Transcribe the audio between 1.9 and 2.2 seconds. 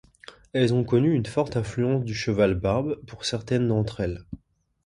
du